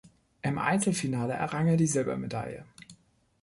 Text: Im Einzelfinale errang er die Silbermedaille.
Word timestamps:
Im 0.41 0.57
Einzelfinale 0.57 1.33
errang 1.33 1.67
er 1.67 1.77
die 1.77 1.85
Silbermedaille. 1.85 2.65